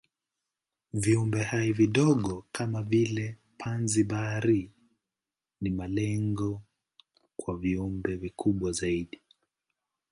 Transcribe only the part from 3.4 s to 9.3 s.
panzi-bahari ni malengo kwa viumbe vikubwa zaidi.